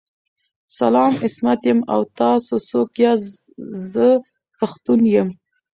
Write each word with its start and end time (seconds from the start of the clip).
سلام 0.79 1.13
عصمت 1.25 1.61
یم 1.69 1.79
او 1.93 2.01
تاسو 2.19 2.55
څوک 2.69 2.91
ياست 3.03 3.33
ذه 3.93 4.09
پښتون 4.59 4.99
یم 5.13 5.29